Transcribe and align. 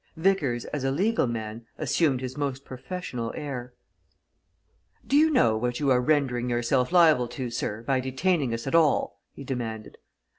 Vickers 0.17 0.65
as 0.65 0.83
a 0.83 0.89
legal 0.89 1.27
man, 1.27 1.67
assumed 1.77 2.21
his 2.21 2.35
most 2.35 2.65
professional 2.65 3.31
air. 3.35 3.75
"Do 5.05 5.15
you 5.15 5.29
know 5.29 5.55
what 5.55 5.79
you 5.79 5.91
are 5.91 6.01
rendering 6.01 6.49
yourself 6.49 6.91
liable 6.91 7.27
to, 7.27 7.51
sir, 7.51 7.83
by 7.83 7.99
detaining 7.99 8.51
us 8.51 8.65
at 8.65 8.73
all?" 8.73 9.21
he 9.31 9.43
demanded. 9.43 9.99